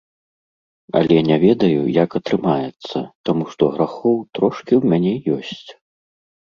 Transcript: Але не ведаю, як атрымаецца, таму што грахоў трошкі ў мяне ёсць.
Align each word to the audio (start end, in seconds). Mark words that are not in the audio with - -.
Але 0.99 1.17
не 1.29 1.37
ведаю, 1.43 1.81
як 2.03 2.17
атрымаецца, 2.21 2.97
таму 3.31 3.43
што 3.53 3.63
грахоў 3.77 4.17
трошкі 4.37 4.73
ў 4.79 4.83
мяне 4.95 5.13
ёсць. 5.41 5.67